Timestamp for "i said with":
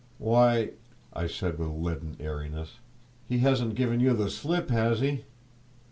1.13-1.67